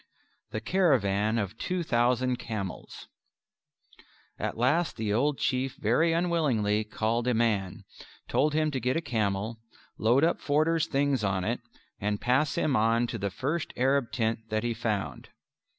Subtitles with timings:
[0.49, 3.07] The Caravan of Two Thousand Camels
[4.39, 7.83] At last the old Chief very unwillingly called a man,
[8.27, 9.61] told him to get a camel,
[9.99, 11.59] load up Forder's things on it,
[11.99, 15.29] and pass him on to the first Arab tent that he found.